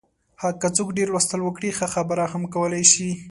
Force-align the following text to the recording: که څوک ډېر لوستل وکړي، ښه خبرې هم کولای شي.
که 0.61 0.67
څوک 0.75 0.89
ډېر 0.97 1.07
لوستل 1.13 1.41
وکړي، 1.43 1.69
ښه 1.77 1.87
خبرې 1.93 2.25
هم 2.33 2.43
کولای 2.53 2.83
شي. 2.91 3.09